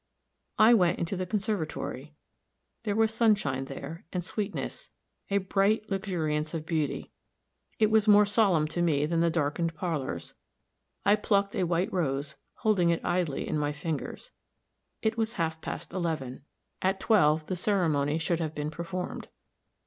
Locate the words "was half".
15.19-15.61